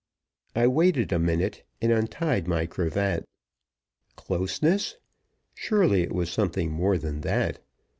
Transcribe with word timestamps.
I 0.55 0.65
waited 0.65 1.11
a 1.11 1.19
minute 1.19 1.61
and 1.79 1.91
untied 1.91 2.47
my 2.47 2.65
cravat. 2.65 3.23
Closeness? 4.15 4.97
surely 5.53 6.01
it 6.01 6.11
was 6.11 6.31
something 6.31 6.71
more 6.71 6.97
than 6.97 7.21
that. 7.21 7.59